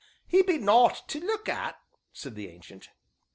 [0.31, 1.75] "'E be nowt to look at!"
[2.11, 2.89] said the Ancient.